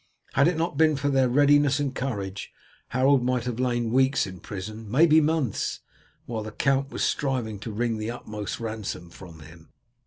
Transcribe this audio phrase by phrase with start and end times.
[0.33, 2.51] Had it not been for their readiness and courage
[2.87, 5.81] Harold might have lain weeks in prison, maybe months,
[6.25, 9.69] while the count was striving to wring the utmost ransom from him.